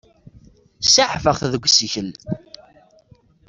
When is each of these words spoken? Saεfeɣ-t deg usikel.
Saεfeɣ-t 0.93 1.43
deg 1.53 1.63
usikel. 1.67 2.09